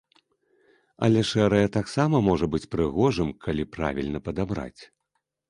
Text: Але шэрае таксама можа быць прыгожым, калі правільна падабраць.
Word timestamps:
Але 1.07 1.21
шэрае 1.31 1.61
таксама 1.77 2.21
можа 2.29 2.49
быць 2.57 2.63
прыгожым, 2.73 3.29
калі 3.47 3.69
правільна 3.77 4.19
падабраць. 4.31 4.81